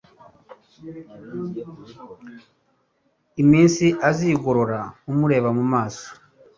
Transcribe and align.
iminsi 3.41 3.85
azigorora 4.09 4.81
umureba 5.11 5.49
mumaso 5.57 6.07